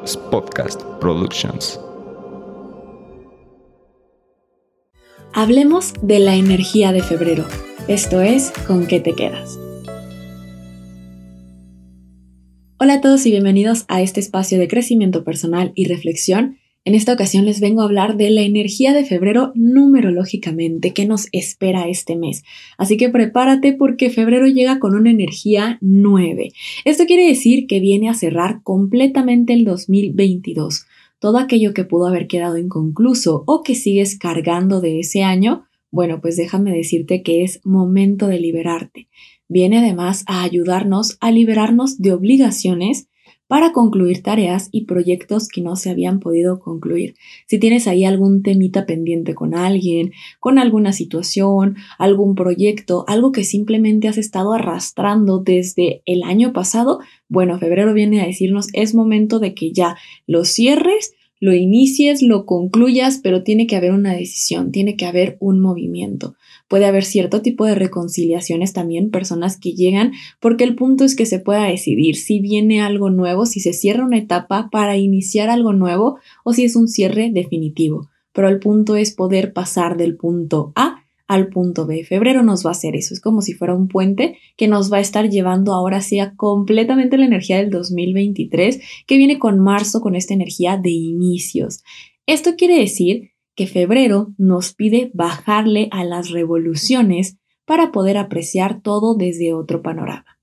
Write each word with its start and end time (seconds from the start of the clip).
Podcast 0.00 0.82
Productions. 0.98 1.78
Hablemos 5.34 5.92
de 6.00 6.20
la 6.20 6.36
energía 6.36 6.92
de 6.92 7.02
febrero. 7.02 7.44
Esto 7.86 8.22
es 8.22 8.50
¿Con 8.66 8.86
qué 8.86 9.00
te 9.00 9.12
quedas? 9.12 9.58
Hola 12.78 12.94
a 12.94 13.00
todos 13.02 13.26
y 13.26 13.30
bienvenidos 13.30 13.84
a 13.88 14.00
este 14.00 14.20
espacio 14.20 14.58
de 14.58 14.68
crecimiento 14.68 15.22
personal 15.22 15.72
y 15.74 15.86
reflexión 15.86 16.59
en 16.84 16.94
esta 16.94 17.12
ocasión 17.12 17.44
les 17.44 17.60
vengo 17.60 17.82
a 17.82 17.84
hablar 17.84 18.16
de 18.16 18.30
la 18.30 18.40
energía 18.40 18.94
de 18.94 19.04
febrero 19.04 19.52
numerológicamente 19.54 20.94
que 20.94 21.04
nos 21.04 21.28
espera 21.32 21.88
este 21.88 22.16
mes. 22.16 22.42
Así 22.78 22.96
que 22.96 23.10
prepárate 23.10 23.74
porque 23.74 24.08
febrero 24.08 24.46
llega 24.46 24.78
con 24.78 24.94
una 24.94 25.10
energía 25.10 25.76
9. 25.82 26.52
Esto 26.86 27.04
quiere 27.04 27.26
decir 27.26 27.66
que 27.66 27.80
viene 27.80 28.08
a 28.08 28.14
cerrar 28.14 28.62
completamente 28.62 29.52
el 29.52 29.64
2022. 29.64 30.86
Todo 31.18 31.36
aquello 31.36 31.74
que 31.74 31.84
pudo 31.84 32.06
haber 32.06 32.26
quedado 32.26 32.56
inconcluso 32.56 33.44
o 33.46 33.62
que 33.62 33.74
sigues 33.74 34.18
cargando 34.18 34.80
de 34.80 35.00
ese 35.00 35.22
año, 35.22 35.66
bueno, 35.90 36.22
pues 36.22 36.36
déjame 36.36 36.72
decirte 36.72 37.22
que 37.22 37.44
es 37.44 37.60
momento 37.62 38.26
de 38.26 38.40
liberarte. 38.40 39.08
Viene 39.48 39.78
además 39.78 40.24
a 40.26 40.44
ayudarnos 40.44 41.18
a 41.20 41.30
liberarnos 41.30 41.98
de 41.98 42.14
obligaciones 42.14 43.09
para 43.50 43.72
concluir 43.72 44.22
tareas 44.22 44.68
y 44.70 44.84
proyectos 44.84 45.48
que 45.48 45.60
no 45.60 45.74
se 45.74 45.90
habían 45.90 46.20
podido 46.20 46.60
concluir. 46.60 47.16
Si 47.48 47.58
tienes 47.58 47.88
ahí 47.88 48.04
algún 48.04 48.44
temita 48.44 48.86
pendiente 48.86 49.34
con 49.34 49.56
alguien, 49.56 50.12
con 50.38 50.60
alguna 50.60 50.92
situación, 50.92 51.74
algún 51.98 52.36
proyecto, 52.36 53.04
algo 53.08 53.32
que 53.32 53.42
simplemente 53.42 54.06
has 54.06 54.18
estado 54.18 54.52
arrastrando 54.52 55.40
desde 55.40 56.00
el 56.06 56.22
año 56.22 56.52
pasado, 56.52 57.00
bueno, 57.28 57.58
febrero 57.58 57.92
viene 57.92 58.20
a 58.20 58.26
decirnos 58.26 58.68
es 58.72 58.94
momento 58.94 59.40
de 59.40 59.52
que 59.52 59.72
ya 59.72 59.96
lo 60.28 60.44
cierres 60.44 61.14
lo 61.40 61.54
inicies, 61.54 62.22
lo 62.22 62.44
concluyas, 62.44 63.18
pero 63.22 63.42
tiene 63.42 63.66
que 63.66 63.74
haber 63.74 63.92
una 63.92 64.12
decisión, 64.12 64.70
tiene 64.70 64.96
que 64.96 65.06
haber 65.06 65.38
un 65.40 65.58
movimiento. 65.58 66.34
Puede 66.68 66.84
haber 66.84 67.04
cierto 67.04 67.42
tipo 67.42 67.64
de 67.64 67.74
reconciliaciones 67.74 68.72
también, 68.72 69.10
personas 69.10 69.58
que 69.58 69.72
llegan, 69.72 70.12
porque 70.38 70.64
el 70.64 70.76
punto 70.76 71.04
es 71.04 71.16
que 71.16 71.26
se 71.26 71.40
pueda 71.40 71.64
decidir 71.64 72.14
si 72.14 72.40
viene 72.40 72.82
algo 72.82 73.10
nuevo, 73.10 73.46
si 73.46 73.60
se 73.60 73.72
cierra 73.72 74.04
una 74.04 74.18
etapa 74.18 74.68
para 74.70 74.96
iniciar 74.96 75.48
algo 75.48 75.72
nuevo 75.72 76.18
o 76.44 76.52
si 76.52 76.64
es 76.64 76.76
un 76.76 76.86
cierre 76.86 77.30
definitivo. 77.32 78.08
Pero 78.32 78.48
el 78.48 78.60
punto 78.60 78.94
es 78.94 79.12
poder 79.12 79.52
pasar 79.52 79.96
del 79.96 80.16
punto 80.16 80.72
A 80.76 80.89
al 81.30 81.48
punto 81.48 81.86
B. 81.86 82.02
Febrero 82.02 82.42
nos 82.42 82.66
va 82.66 82.70
a 82.70 82.72
hacer 82.72 82.96
eso, 82.96 83.14
es 83.14 83.20
como 83.20 83.40
si 83.40 83.54
fuera 83.54 83.72
un 83.72 83.86
puente 83.86 84.36
que 84.56 84.66
nos 84.66 84.92
va 84.92 84.96
a 84.96 85.00
estar 85.00 85.30
llevando 85.30 85.74
ahora 85.74 86.00
sí 86.00 86.18
completamente 86.36 87.16
la 87.16 87.26
energía 87.26 87.58
del 87.58 87.70
2023 87.70 88.80
que 89.06 89.16
viene 89.16 89.38
con 89.38 89.60
marzo 89.60 90.00
con 90.00 90.16
esta 90.16 90.34
energía 90.34 90.76
de 90.76 90.90
inicios. 90.90 91.84
Esto 92.26 92.56
quiere 92.56 92.80
decir 92.80 93.30
que 93.54 93.68
febrero 93.68 94.34
nos 94.38 94.74
pide 94.74 95.12
bajarle 95.14 95.88
a 95.92 96.02
las 96.02 96.30
revoluciones 96.30 97.38
para 97.64 97.92
poder 97.92 98.18
apreciar 98.18 98.82
todo 98.82 99.14
desde 99.14 99.54
otro 99.54 99.82
panorama. 99.82 100.40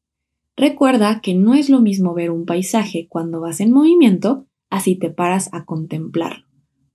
Recuerda 0.56 1.20
que 1.22 1.34
no 1.34 1.54
es 1.54 1.70
lo 1.70 1.82
mismo 1.82 2.14
ver 2.14 2.32
un 2.32 2.46
paisaje 2.46 3.08
cuando 3.10 3.42
vas 3.42 3.60
en 3.60 3.74
movimiento 3.74 4.48
así 4.70 4.96
te 4.96 5.10
paras 5.10 5.50
a 5.52 5.66
contemplarlo. 5.66 6.46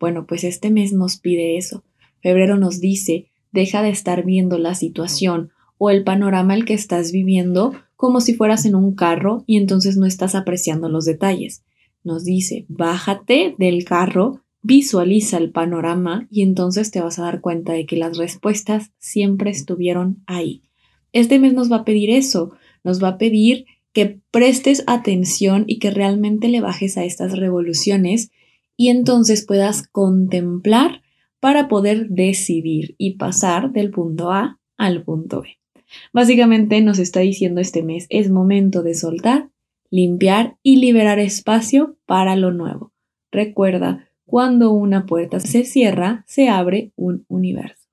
Bueno, 0.01 0.27
pues 0.27 0.45
este 0.45 0.71
mes 0.71 0.95
nos 0.95 1.19
pide 1.19 1.59
eso. 1.59 1.85
Febrero 2.23 2.57
nos 2.57 2.81
dice 2.81 3.32
Deja 3.53 3.83
de 3.83 3.91
estar 3.91 4.25
viendo 4.25 4.59
la 4.59 4.75
situación 4.75 5.51
o 5.79 5.91
el 5.91 6.05
panorama 6.05 6.55
el 6.55 6.65
que 6.65 6.75
estás 6.75 7.13
viviendo 7.13 7.75
como 7.97 8.21
si 8.21 8.35
fueras 8.35 8.65
en 8.65 8.75
un 8.75 8.95
carro 8.95 9.45
y 9.47 9.59
entonces 9.59 9.97
no 9.97 10.07
estás 10.07 10.35
apreciando 10.35 10.89
los 10.89 11.05
detalles. 11.05 11.63
Nos 12.03 12.25
dice, 12.25 12.65
bájate 12.69 13.55
del 13.59 13.85
carro, 13.85 14.41
visualiza 14.63 15.39
el 15.39 15.51
panorama 15.51 16.27
y 16.31 16.43
entonces 16.43 16.91
te 16.91 17.01
vas 17.01 17.19
a 17.19 17.23
dar 17.23 17.41
cuenta 17.41 17.73
de 17.73 17.87
que 17.87 17.97
las 17.97 18.17
respuestas 18.17 18.91
siempre 18.99 19.51
estuvieron 19.51 20.23
ahí. 20.27 20.63
Este 21.13 21.39
mes 21.39 21.53
nos 21.53 21.71
va 21.71 21.77
a 21.77 21.85
pedir 21.85 22.11
eso, 22.11 22.53
nos 22.83 23.03
va 23.03 23.09
a 23.09 23.19
pedir 23.19 23.67
que 23.93 24.21
prestes 24.31 24.83
atención 24.87 25.65
y 25.67 25.79
que 25.79 25.91
realmente 25.91 26.49
le 26.49 26.61
bajes 26.61 26.97
a 26.97 27.05
estas 27.05 27.37
revoluciones 27.39 28.31
y 28.77 28.89
entonces 28.89 29.45
puedas 29.45 29.87
contemplar 29.87 31.02
para 31.43 31.67
poder 31.67 32.09
decidir 32.09 32.95
y 32.99 33.17
pasar 33.17 33.73
del 33.73 33.91
punto 33.91 34.31
A 34.31 34.61
al 34.79 35.03
punto 35.03 35.43
B. 35.43 35.59
Básicamente 36.13 36.81
nos 36.83 37.01
está 37.01 37.19
diciendo 37.19 37.61
este 37.61 37.83
mes, 37.83 38.07
es 38.11 38.31
momento 38.31 38.85
de 38.85 38.95
soltar, 38.95 39.51
limpiar 39.91 40.57
y 40.63 40.77
liberar 40.77 41.19
espacio 41.19 41.97
para 42.07 42.37
lo 42.37 42.53
nuevo. 42.53 42.93
Recuerda, 43.33 44.09
cuando 44.25 44.71
una 44.71 45.05
puerta 45.05 45.41
se 45.41 45.65
cierra, 45.65 46.25
se 46.29 46.49
abre 46.49 46.93
un 46.95 47.25
universo. 47.27 47.89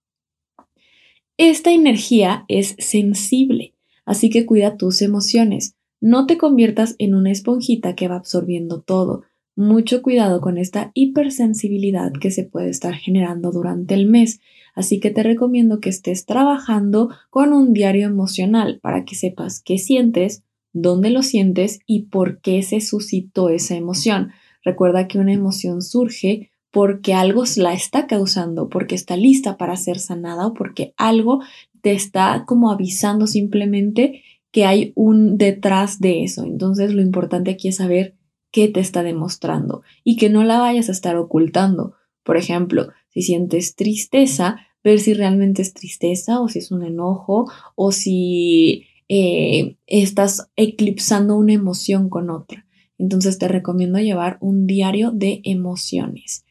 Esta 1.36 1.72
energía 1.72 2.46
es 2.50 2.76
sensible, 2.78 3.74
así 4.06 4.30
que 4.30 4.46
cuida 4.46 4.78
tus 4.78 5.02
emociones. 5.02 5.76
No 6.00 6.28
te 6.28 6.38
conviertas 6.38 6.96
en 7.00 7.16
una 7.16 7.32
esponjita 7.32 7.96
que 7.96 8.09
va 8.09 8.18
absorbiendo 8.18 8.82
todo 8.82 9.24
mucho 9.59 10.02
cuidado 10.02 10.40
con 10.40 10.58
esta 10.58 10.92
hipersensibilidad 10.94 12.14
que 12.14 12.31
se 12.31 12.46
puede 12.46 12.70
estar 12.70 12.94
generando 12.94 13.52
durante 13.52 13.94
el 13.94 14.06
mes. 14.06 14.40
Así 14.74 15.02
que 15.02 15.12
te 15.12 15.22
recomiendo 15.22 15.81
que 15.81 15.90
estés 15.90 16.25
trabajando 16.25 17.09
con 17.30 17.52
un 17.52 17.74
diario 17.74 18.08
emocional 18.08 18.80
para 18.81 19.03
que 19.03 19.16
sepas 19.16 19.62
qué 19.62 19.78
sientes, 19.78 20.44
dónde 20.72 21.09
lo 21.09 21.24
sientes 21.24 21.81
y 21.86 22.03
por 22.03 22.40
qué 22.40 22.64
se 22.64 22.80
suscitó 22.80 23.50
esa 23.50 23.75
emoción. 23.75 24.30
Recuerda 24.64 25.09
que 25.09 25.20
una 25.20 25.34
emoción 25.34 25.81
surge 25.81 26.52
porque 26.72 27.14
algo 27.14 27.44
la 27.58 27.74
está 27.74 28.08
causando, 28.08 28.70
porque 28.70 28.96
está 28.96 29.18
lista 29.18 29.58
para 29.58 29.76
ser 29.76 30.00
sanada 30.00 30.47
o 30.47 30.53
porque 30.53 30.94
algo 30.96 31.41
te 31.81 31.91
está 31.91 32.46
como 32.47 32.72
avisando 32.72 33.28
simplemente 33.28 34.24
que 34.52 34.64
hay 34.64 34.94
un 34.96 35.38
detrás 35.38 36.00
de 36.00 36.24
eso. 36.24 36.46
Entonces 36.46 36.94
lo 36.94 37.02
importante 37.02 37.52
aquí 37.52 37.68
es 37.68 37.76
saber 37.76 38.16
qué 38.52 38.68
te 38.68 38.80
está 38.80 39.04
demostrando 39.04 39.84
y 40.04 40.16
que 40.16 40.30
no 40.30 40.44
la 40.44 40.60
vayas 40.60 40.90
a 40.90 40.94
estar 40.94 41.18
ocultando. 41.18 41.94
Por 42.24 42.38
ejemplo, 42.38 42.90
si 43.10 43.22
sientes 43.22 43.76
tristeza, 43.76 44.58
ver 44.84 45.00
si 45.00 45.14
realmente 45.14 45.62
es 45.62 45.74
tristeza 45.74 46.40
o 46.40 46.48
si 46.48 46.59
es 46.59 46.72
un 46.72 46.84
enojo 46.84 47.52
o 47.76 47.92
si 47.92 48.86
eh, 49.08 49.78
estás 49.88 50.50
eclipsando 50.56 51.36
una 51.36 51.54
emoción 51.54 52.09
con 52.09 52.30
otra. 52.30 52.66
Entonces 52.98 53.38
te 53.38 53.48
recomiendo 53.48 54.00
llevar 54.00 54.38
un 54.42 54.68
diario 54.68 55.12
de 55.12 55.42
emociones. 55.44 56.46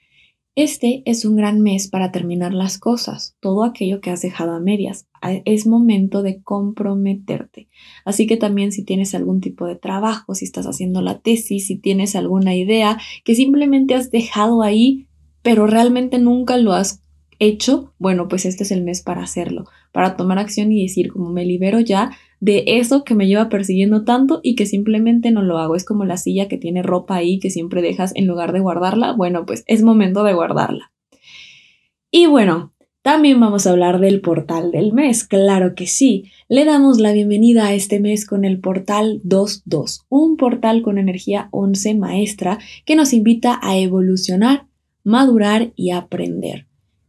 Este 0.58 1.04
es 1.04 1.24
un 1.24 1.36
gran 1.36 1.60
mes 1.60 1.86
para 1.86 2.10
terminar 2.10 2.52
las 2.52 2.80
cosas, 2.80 3.36
todo 3.38 3.62
aquello 3.62 4.00
que 4.00 4.10
has 4.10 4.22
dejado 4.22 4.50
a 4.50 4.58
medias. 4.58 5.06
Es 5.44 5.68
momento 5.68 6.24
de 6.24 6.42
comprometerte. 6.42 7.68
Así 8.04 8.26
que 8.26 8.36
también 8.36 8.72
si 8.72 8.82
tienes 8.82 9.14
algún 9.14 9.40
tipo 9.40 9.66
de 9.66 9.76
trabajo, 9.76 10.34
si 10.34 10.46
estás 10.46 10.66
haciendo 10.66 11.00
la 11.00 11.20
tesis, 11.20 11.68
si 11.68 11.76
tienes 11.76 12.16
alguna 12.16 12.56
idea 12.56 12.98
que 13.22 13.36
simplemente 13.36 13.94
has 13.94 14.10
dejado 14.10 14.62
ahí, 14.62 15.06
pero 15.42 15.68
realmente 15.68 16.18
nunca 16.18 16.56
lo 16.56 16.72
has 16.72 17.04
hecho, 17.38 17.94
bueno, 17.98 18.28
pues 18.28 18.44
este 18.44 18.64
es 18.64 18.70
el 18.70 18.82
mes 18.82 19.02
para 19.02 19.22
hacerlo, 19.22 19.64
para 19.92 20.16
tomar 20.16 20.38
acción 20.38 20.72
y 20.72 20.82
decir 20.82 21.12
como 21.12 21.30
me 21.30 21.44
libero 21.44 21.80
ya 21.80 22.10
de 22.40 22.64
eso 22.66 23.04
que 23.04 23.14
me 23.14 23.26
lleva 23.26 23.48
persiguiendo 23.48 24.04
tanto 24.04 24.40
y 24.42 24.54
que 24.54 24.66
simplemente 24.66 25.30
no 25.30 25.42
lo 25.42 25.58
hago. 25.58 25.74
Es 25.74 25.84
como 25.84 26.04
la 26.04 26.16
silla 26.16 26.48
que 26.48 26.58
tiene 26.58 26.82
ropa 26.82 27.16
ahí 27.16 27.38
que 27.38 27.50
siempre 27.50 27.82
dejas 27.82 28.12
en 28.14 28.26
lugar 28.26 28.52
de 28.52 28.60
guardarla. 28.60 29.12
Bueno, 29.12 29.44
pues 29.46 29.64
es 29.66 29.82
momento 29.82 30.22
de 30.24 30.34
guardarla. 30.34 30.92
Y 32.10 32.26
bueno, 32.26 32.72
también 33.02 33.40
vamos 33.40 33.66
a 33.66 33.70
hablar 33.70 34.00
del 34.00 34.20
portal 34.20 34.70
del 34.70 34.92
mes, 34.92 35.24
claro 35.24 35.74
que 35.74 35.86
sí. 35.86 36.30
Le 36.48 36.64
damos 36.64 36.98
la 36.98 37.12
bienvenida 37.12 37.66
a 37.66 37.74
este 37.74 38.00
mes 38.00 38.26
con 38.26 38.44
el 38.44 38.60
portal 38.60 39.20
22, 39.24 40.06
un 40.08 40.36
portal 40.36 40.82
con 40.82 40.98
energía 40.98 41.48
11 41.50 41.94
maestra 41.96 42.58
que 42.84 42.96
nos 42.96 43.12
invita 43.12 43.58
a 43.62 43.76
evolucionar, 43.78 44.66
madurar 45.04 45.72
y 45.74 45.90
aprender. 45.90 46.67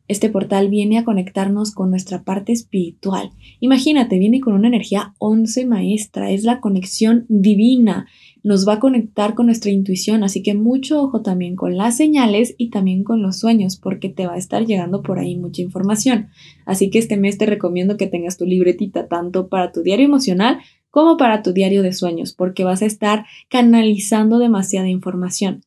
Este 0.10 0.32
portal 0.32 0.70
viene 0.70 0.98
a 0.98 1.06
conectarnos 1.06 1.72
con 1.72 1.92
nuestra 1.92 2.24
parte 2.24 2.52
espiritual. 2.52 3.30
Imagínate, 3.60 4.18
viene 4.18 4.42
con 4.42 4.56
una 4.56 4.68
energía 4.68 5.14
11 5.20 5.68
maestra, 5.68 6.32
es 6.32 6.44
la 6.44 6.62
conexión 6.62 7.28
divina. 7.30 8.08
Nos 8.42 8.68
va 8.68 8.74
a 8.74 8.80
conectar 8.80 9.36
con 9.36 9.46
nuestra 9.46 9.70
intuición, 9.70 10.24
así 10.24 10.42
que 10.42 10.56
mucho 10.56 11.00
ojo 11.00 11.22
también 11.22 11.56
con 11.56 11.78
las 11.78 11.96
señales 11.96 12.56
y 12.58 12.72
también 12.72 13.04
con 13.04 13.22
los 13.22 13.38
sueños, 13.38 13.78
porque 13.78 14.10
te 14.10 14.26
va 14.26 14.34
a 14.34 14.40
estar 14.40 14.66
llegando 14.66 15.04
por 15.04 15.20
ahí 15.20 15.38
mucha 15.38 15.62
información. 15.62 16.30
Así 16.66 16.90
que 16.90 16.98
este 16.98 17.16
mes 17.16 17.38
te 17.38 17.46
recomiendo 17.46 17.96
que 17.96 18.08
tengas 18.08 18.36
tu 18.36 18.48
libretita 18.48 19.08
tanto 19.08 19.48
para 19.48 19.72
tu 19.72 19.84
diario 19.84 20.08
emocional 20.08 20.58
como 20.90 21.18
para 21.18 21.44
tu 21.44 21.54
diario 21.54 21.84
de 21.84 21.94
sueños, 21.94 22.34
porque 22.34 22.64
vas 22.64 22.82
a 22.82 22.88
estar 22.88 23.26
canalizando 23.48 24.40
demasiada 24.40 24.90
información. 24.90 25.62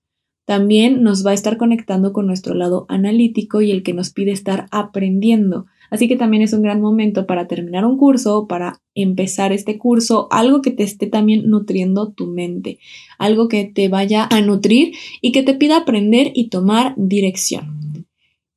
También 0.44 1.02
nos 1.02 1.24
va 1.24 1.30
a 1.30 1.34
estar 1.34 1.56
conectando 1.56 2.12
con 2.12 2.26
nuestro 2.26 2.54
lado 2.54 2.86
analítico 2.88 3.62
y 3.62 3.70
el 3.70 3.82
que 3.82 3.94
nos 3.94 4.10
pide 4.10 4.32
estar 4.32 4.66
aprendiendo. 4.70 5.66
Así 5.90 6.08
que 6.08 6.16
también 6.16 6.42
es 6.42 6.52
un 6.54 6.62
gran 6.62 6.80
momento 6.80 7.26
para 7.26 7.46
terminar 7.46 7.84
un 7.84 7.98
curso, 7.98 8.46
para 8.48 8.80
empezar 8.94 9.52
este 9.52 9.78
curso, 9.78 10.26
algo 10.30 10.62
que 10.62 10.70
te 10.70 10.82
esté 10.82 11.06
también 11.06 11.50
nutriendo 11.50 12.12
tu 12.12 12.26
mente, 12.26 12.78
algo 13.18 13.46
que 13.46 13.66
te 13.66 13.88
vaya 13.88 14.26
a 14.30 14.40
nutrir 14.40 14.94
y 15.20 15.32
que 15.32 15.42
te 15.42 15.54
pida 15.54 15.76
aprender 15.76 16.32
y 16.34 16.48
tomar 16.48 16.94
dirección. 16.96 18.06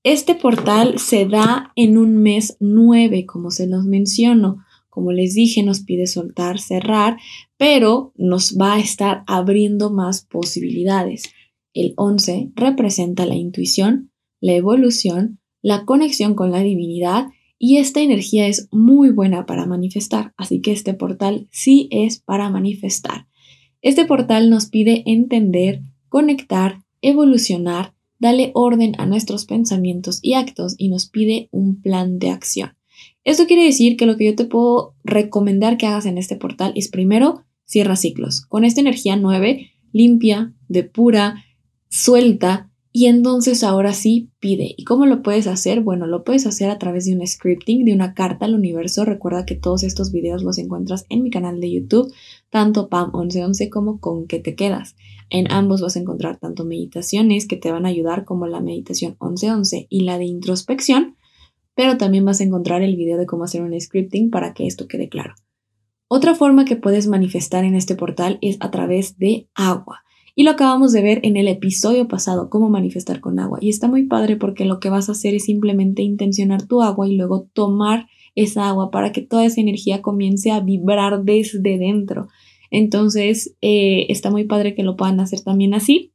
Este 0.04 0.34
portal 0.36 0.98
se 0.98 1.26
da 1.26 1.74
en 1.76 1.98
un 1.98 2.18
mes 2.18 2.58
9, 2.60 3.26
como 3.26 3.52
se 3.52 3.68
los 3.68 3.86
menciono. 3.86 4.64
Como 4.90 5.12
les 5.12 5.34
dije, 5.34 5.62
nos 5.62 5.82
pide 5.82 6.08
soltar, 6.08 6.60
cerrar, 6.60 7.18
pero 7.58 8.14
nos 8.16 8.56
va 8.56 8.76
a 8.76 8.80
estar 8.80 9.24
abriendo 9.28 9.92
más 9.92 10.24
posibilidades. 10.24 11.24
El 11.76 11.94
11 11.98 12.54
representa 12.56 13.26
la 13.26 13.36
intuición, 13.36 14.10
la 14.40 14.54
evolución, 14.54 15.40
la 15.62 15.84
conexión 15.86 16.34
con 16.34 16.50
la 16.52 16.62
divinidad 16.62 17.28
y 17.60 17.78
esta 17.78 18.00
energía 18.00 18.48
es 18.48 18.70
muy 18.72 19.12
buena 19.12 19.46
para 19.46 19.66
manifestar, 19.66 20.34
así 20.38 20.62
que 20.62 20.72
este 20.72 20.94
portal 20.94 21.50
sí 21.52 21.90
es 21.92 22.20
para 22.20 22.50
manifestar. 22.50 23.28
Este 23.82 24.06
portal 24.06 24.50
nos 24.50 24.68
pide 24.68 25.04
entender, 25.06 25.82
conectar, 26.08 26.80
evolucionar, 27.02 27.94
darle 28.20 28.52
orden 28.54 28.94
a 28.98 29.06
nuestros 29.06 29.46
pensamientos 29.46 30.20
y 30.22 30.36
actos 30.36 30.76
y 30.78 30.88
nos 30.88 31.10
pide 31.10 31.50
un 31.52 31.82
plan 31.82 32.20
de 32.20 32.30
acción. 32.30 32.78
Esto 33.26 33.48
quiere 33.48 33.66
decir 33.66 33.98
que 33.98 34.06
lo 34.06 34.16
que 34.16 34.26
yo 34.26 34.36
te 34.36 34.46
puedo 34.46 34.96
recomendar 35.04 35.78
que 35.78 35.88
hagas 35.88 36.06
en 36.06 36.18
este 36.18 36.38
portal 36.38 36.72
es 36.76 36.88
primero 36.88 37.44
cierra 37.66 37.98
ciclos. 37.98 38.46
Con 38.46 38.64
esta 38.64 38.80
energía 38.80 39.18
9, 39.18 39.72
limpia, 39.92 40.54
depura, 40.68 41.45
suelta 41.96 42.70
y 42.92 43.08
entonces 43.08 43.64
ahora 43.64 43.94
sí 43.94 44.32
pide. 44.40 44.74
¿Y 44.78 44.84
cómo 44.84 45.06
lo 45.06 45.22
puedes 45.22 45.48
hacer? 45.48 45.82
Bueno, 45.82 46.08
lo 46.08 46.24
puedes 46.24 46.46
hacer 46.46 46.70
a 46.70 46.78
través 46.78 47.06
de 47.06 47.16
un 47.16 47.26
scripting, 47.26 47.84
de 47.84 47.94
una 47.94 48.14
carta 48.14 48.46
al 48.46 48.56
universo. 48.56 49.04
Recuerda 49.04 49.46
que 49.46 49.56
todos 49.56 49.84
estos 49.84 50.12
videos 50.12 50.44
los 50.44 50.58
encuentras 50.58 51.06
en 51.10 51.24
mi 51.24 51.30
canal 51.30 51.60
de 51.60 51.72
YouTube, 51.72 52.14
tanto 52.50 52.90
PAM 52.90 53.12
1111 53.14 53.70
como 53.70 54.00
con 54.00 54.28
que 54.28 54.40
te 54.40 54.56
quedas. 54.56 54.96
En 55.30 55.52
ambos 55.52 55.82
vas 55.82 55.96
a 55.96 56.00
encontrar 56.00 56.38
tanto 56.38 56.64
meditaciones 56.66 57.48
que 57.48 57.58
te 57.58 57.72
van 57.72 57.86
a 57.86 57.90
ayudar 57.90 58.24
como 58.24 58.48
la 58.48 58.62
meditación 58.62 59.18
1111 59.22 59.88
y 59.90 60.04
la 60.04 60.18
de 60.18 60.26
introspección, 60.26 61.16
pero 61.76 61.98
también 61.98 62.24
vas 62.24 62.40
a 62.40 62.46
encontrar 62.46 62.82
el 62.82 62.96
video 62.96 63.18
de 63.18 63.26
cómo 63.26 63.44
hacer 63.46 63.62
un 63.62 63.80
scripting 63.80 64.30
para 64.30 64.54
que 64.54 64.68
esto 64.68 64.88
quede 64.88 65.10
claro. 65.10 65.34
Otra 66.08 66.36
forma 66.36 66.66
que 66.66 66.76
puedes 66.76 67.08
manifestar 67.08 67.66
en 67.66 67.76
este 67.76 67.96
portal 67.96 68.38
es 68.42 68.58
a 68.62 68.70
través 68.72 69.18
de 69.18 69.50
agua. 69.54 70.06
Y 70.36 70.44
lo 70.44 70.52
acabamos 70.52 70.92
de 70.92 71.02
ver 71.02 71.22
en 71.24 71.38
el 71.38 71.48
episodio 71.48 72.10
pasado, 72.10 72.50
cómo 72.50 72.70
manifestar 72.70 73.22
con 73.22 73.40
agua. 73.40 73.58
Y 73.62 73.70
está 73.70 73.88
muy 73.88 74.04
padre 74.04 74.36
porque 74.36 74.66
lo 74.66 74.82
que 74.82 74.90
vas 74.90 75.08
a 75.08 75.14
hacer 75.14 75.34
es 75.34 75.46
simplemente 75.46 76.04
intencionar 76.04 76.68
tu 76.68 76.82
agua 76.82 77.08
y 77.08 77.16
luego 77.16 77.48
tomar 77.54 78.08
esa 78.36 78.68
agua 78.68 78.92
para 78.92 79.14
que 79.14 79.22
toda 79.22 79.46
esa 79.46 79.62
energía 79.62 80.02
comience 80.02 80.52
a 80.52 80.60
vibrar 80.60 81.24
desde 81.24 81.78
dentro. 81.78 82.28
Entonces, 82.70 83.56
eh, 83.62 84.08
está 84.10 84.30
muy 84.30 84.44
padre 84.44 84.76
que 84.76 84.84
lo 84.84 84.98
puedan 84.98 85.22
hacer 85.22 85.40
también 85.40 85.74
así. 85.74 86.12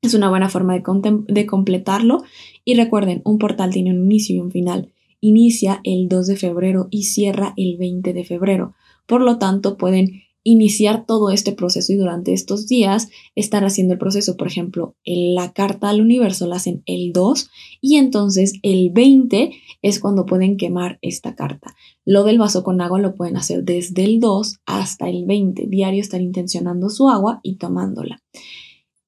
Es 0.00 0.14
una 0.14 0.30
buena 0.30 0.48
forma 0.48 0.74
de, 0.74 0.82
de 1.28 1.46
completarlo. 1.46 2.22
Y 2.64 2.74
recuerden, 2.74 3.20
un 3.26 3.38
portal 3.38 3.70
tiene 3.70 3.90
un 3.90 4.04
inicio 4.04 4.36
y 4.36 4.40
un 4.40 4.50
final. 4.50 4.92
Inicia 5.20 5.80
el 5.84 6.08
2 6.08 6.26
de 6.26 6.36
febrero 6.36 6.88
y 6.90 7.02
cierra 7.02 7.52
el 7.58 7.76
20 7.76 8.14
de 8.14 8.24
febrero. 8.24 8.74
Por 9.04 9.20
lo 9.20 9.38
tanto, 9.38 9.76
pueden 9.76 10.22
iniciar 10.50 11.04
todo 11.06 11.30
este 11.30 11.52
proceso 11.52 11.92
y 11.92 11.96
durante 11.96 12.32
estos 12.32 12.66
días 12.66 13.08
estar 13.34 13.64
haciendo 13.64 13.94
el 13.94 13.98
proceso. 13.98 14.36
Por 14.36 14.46
ejemplo, 14.46 14.96
la 15.04 15.52
carta 15.52 15.90
al 15.90 16.00
universo 16.00 16.46
la 16.46 16.56
hacen 16.56 16.82
el 16.86 17.12
2 17.12 17.50
y 17.80 17.96
entonces 17.96 18.54
el 18.62 18.90
20 18.90 19.52
es 19.82 20.00
cuando 20.00 20.26
pueden 20.26 20.56
quemar 20.56 20.98
esta 21.02 21.34
carta. 21.34 21.76
Lo 22.04 22.24
del 22.24 22.38
vaso 22.38 22.64
con 22.64 22.80
agua 22.80 22.98
lo 22.98 23.14
pueden 23.14 23.36
hacer 23.36 23.64
desde 23.64 24.04
el 24.04 24.20
2 24.20 24.60
hasta 24.66 25.08
el 25.08 25.26
20. 25.26 25.66
Diario 25.66 26.00
estar 26.00 26.20
intencionando 26.20 26.88
su 26.88 27.08
agua 27.08 27.40
y 27.42 27.56
tomándola. 27.56 28.22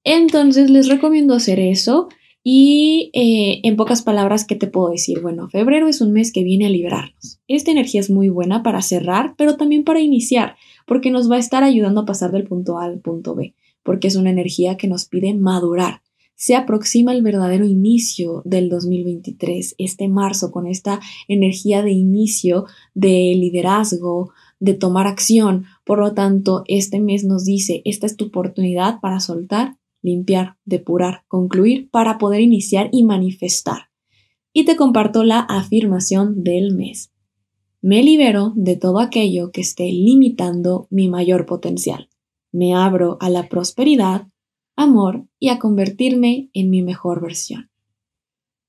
Entonces 0.05 0.71
les 0.71 0.89
recomiendo 0.89 1.35
hacer 1.35 1.59
eso. 1.59 2.09
Y 2.43 3.11
eh, 3.13 3.61
en 3.65 3.77
pocas 3.77 4.03
palabras, 4.03 4.47
¿qué 4.47 4.57
te 4.57 4.67
puedo 4.67 4.91
decir? 4.91 5.21
Bueno, 5.21 5.49
febrero 5.51 5.89
es 5.89 6.01
un 6.01 6.13
mes 6.13 6.33
que 6.33 6.43
viene 6.43 6.67
a 6.67 6.71
liberarnos. 6.71 7.39
Esta 7.49 7.71
energía 7.71 8.01
es 8.01 8.09
muy 8.09 8.31
buena 8.31 8.63
para 8.63 8.81
cerrar, 8.81 9.35
pero 9.37 9.57
también 9.57 9.85
para 9.85 10.01
iniciar 10.01 10.57
porque 10.91 11.13
nos 11.13 11.31
va 11.31 11.37
a 11.37 11.39
estar 11.39 11.63
ayudando 11.63 12.01
a 12.01 12.05
pasar 12.05 12.33
del 12.33 12.49
punto 12.49 12.81
A 12.81 12.85
al 12.87 12.99
punto 12.99 13.37
B, 13.37 13.55
porque 13.85 14.09
es 14.09 14.17
una 14.17 14.31
energía 14.31 14.77
que 14.77 14.89
nos 14.89 15.05
pide 15.05 15.35
madurar. 15.35 16.03
Se 16.35 16.57
aproxima 16.57 17.13
el 17.13 17.23
verdadero 17.23 17.65
inicio 17.65 18.43
del 18.45 18.69
2023, 18.69 19.77
este 19.79 20.09
marzo, 20.09 20.51
con 20.51 20.67
esta 20.67 20.99
energía 21.29 21.83
de 21.83 21.93
inicio, 21.93 22.65
de 22.93 23.35
liderazgo, 23.37 24.33
de 24.59 24.75
tomar 24.75 25.07
acción. 25.07 25.67
Por 25.85 26.01
lo 26.01 26.13
tanto, 26.13 26.65
este 26.67 26.99
mes 26.99 27.23
nos 27.23 27.45
dice, 27.45 27.83
esta 27.85 28.07
es 28.07 28.17
tu 28.17 28.25
oportunidad 28.25 28.99
para 29.01 29.21
soltar, 29.21 29.77
limpiar, 30.03 30.57
depurar, 30.65 31.25
concluir, 31.29 31.91
para 31.91 32.19
poder 32.19 32.41
iniciar 32.41 32.89
y 32.93 33.05
manifestar. 33.05 33.91
Y 34.53 34.65
te 34.65 34.77
comparto 34.77 35.25
la 35.25 35.41
afirmación 35.41 36.43
del 36.43 36.75
mes. 36.75 37.13
Me 37.83 38.03
libero 38.03 38.53
de 38.57 38.77
todo 38.77 39.01
aquello 39.01 39.53
que 39.53 39.63
esté 39.63 39.85
limitando 39.85 40.87
mi 40.91 41.09
mayor 41.09 41.47
potencial. 41.47 42.09
Me 42.53 42.75
abro 42.75 43.17
a 43.21 43.31
la 43.31 43.49
prosperidad, 43.49 44.29
amor 44.77 45.27
y 45.39 45.49
a 45.49 45.59
convertirme 45.59 46.51
en 46.53 46.69
mi 46.69 46.83
mejor 46.83 47.23
versión. 47.23 47.71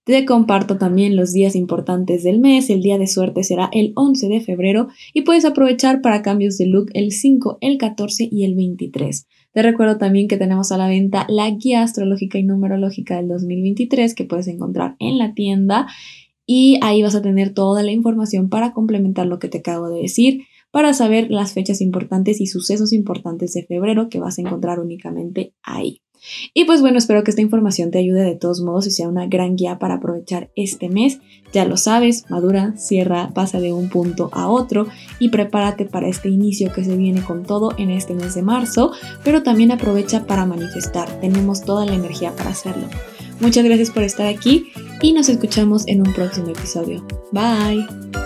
Te 0.04 0.26
comparto 0.26 0.78
también 0.78 1.16
los 1.16 1.32
días 1.32 1.56
importantes 1.56 2.24
del 2.24 2.40
mes. 2.40 2.70
El 2.70 2.82
día 2.82 2.98
de 2.98 3.06
suerte 3.06 3.44
será 3.44 3.70
el 3.72 3.94
11 3.96 4.30
de 4.30 4.42
febrero 4.42 4.88
y 5.14 5.22
puedes 5.22 5.46
aprovechar 5.46 6.02
para 6.02 6.24
cambios 6.24 6.58
de 6.58 6.66
look 6.66 6.90
el 6.94 7.12
5, 7.12 7.60
el 7.62 7.78
14 7.78 8.28
y 8.32 8.46
el 8.46 8.56
23. 8.56 9.28
Te 9.54 9.62
recuerdo 9.62 9.98
también 9.98 10.28
que 10.28 10.38
tenemos 10.38 10.72
a 10.72 10.78
la 10.78 10.88
venta 10.88 11.26
la 11.28 11.50
guía 11.50 11.84
astrológica 11.84 12.38
y 12.38 12.44
numerológica 12.44 13.18
del 13.18 13.28
2023 13.28 14.16
que 14.16 14.24
puedes 14.24 14.48
encontrar 14.48 14.96
en 15.00 15.18
la 15.18 15.34
tienda 15.34 15.88
y 16.46 16.80
ahí 16.82 17.02
vas 17.02 17.16
a 17.16 17.22
tener 17.22 17.54
toda 17.54 17.84
la 17.84 17.92
información 17.92 18.50
para 18.50 18.74
complementar 18.74 19.28
lo 19.28 19.40
que 19.40 19.50
te 19.50 19.60
acabo 19.60 19.90
de 19.90 20.02
decir, 20.02 20.44
para 20.72 20.94
saber 20.94 21.30
las 21.30 21.54
fechas 21.54 21.82
importantes 21.82 22.40
y 22.42 22.48
sucesos 22.48 22.94
importantes 22.94 23.54
de 23.54 23.64
febrero 23.64 24.10
que 24.10 24.20
vas 24.20 24.38
a 24.38 24.42
encontrar 24.42 24.80
únicamente 24.80 25.54
ahí. 25.64 26.02
Y 26.54 26.66
pues 26.66 26.82
bueno, 26.82 26.98
espero 26.98 27.24
que 27.24 27.32
esta 27.32 27.42
información 27.42 27.92
te 27.92 28.00
ayude 28.00 28.24
de 28.24 28.36
todos 28.36 28.62
modos 28.62 28.88
y 28.88 28.92
sea 28.92 29.08
una 29.08 29.28
gran 29.28 29.56
guía 29.56 29.80
para 29.80 29.96
aprovechar 29.96 30.52
este 30.56 30.90
mes. 30.90 31.20
Ya 31.54 31.66
lo 31.66 31.78
sabes, 31.78 32.26
madura, 32.30 32.76
cierra, 32.78 33.32
pasa 33.34 33.60
de 33.60 33.74
un 33.74 33.90
punto 33.90 34.30
a 34.34 34.48
otro 34.48 34.88
y 35.20 35.30
prepárate 35.30 35.86
para 35.86 36.08
este 36.08 36.30
inicio 36.30 36.72
que 36.72 36.84
se 36.84 36.96
viene 36.96 37.22
con 37.22 37.44
todo 37.44 37.72
en 37.78 37.90
este 37.90 38.14
mes 38.14 38.36
de 38.36 38.42
marzo, 38.42 38.92
pero 39.24 39.44
también 39.44 39.72
aprovecha 39.72 40.26
para 40.26 40.46
manifestar. 40.46 41.20
Tenemos 41.20 41.64
toda 41.64 41.86
la 41.86 41.96
energía 41.96 42.36
para 42.36 42.52
hacerlo. 42.52 42.88
Muchas 43.40 43.66
gracias 43.66 43.90
por 43.90 44.04
estar 44.04 44.28
aquí 44.28 44.72
y 45.02 45.14
nos 45.14 45.28
escuchamos 45.28 45.88
en 45.88 46.08
un 46.08 46.14
próximo 46.14 46.50
episodio. 46.50 47.06
Bye. 47.32 48.21